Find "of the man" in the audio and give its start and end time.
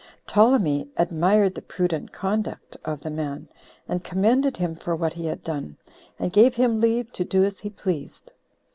2.83-3.49